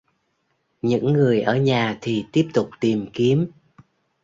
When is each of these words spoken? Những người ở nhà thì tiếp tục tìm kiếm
Những 0.81 1.13
người 1.13 1.41
ở 1.41 1.55
nhà 1.57 1.97
thì 2.01 2.25
tiếp 2.31 2.47
tục 2.53 2.69
tìm 2.79 3.05
kiếm 3.13 3.51